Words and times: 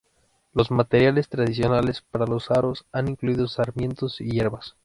Los 0.51 0.71
materiales 0.71 1.29
tradicionales 1.29 2.01
para 2.01 2.25
los 2.25 2.49
aros 2.49 2.87
han 2.91 3.07
incluido 3.07 3.47
sarmientos 3.47 4.19
y 4.19 4.31
hierbas. 4.31 4.75